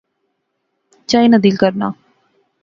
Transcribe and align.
چائی 1.09 1.27
نا 1.31 1.37
دل 1.43 1.55
کرنا 1.61 1.87